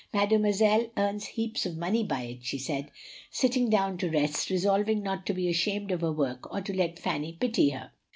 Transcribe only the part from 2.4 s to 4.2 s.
she said, sitting down to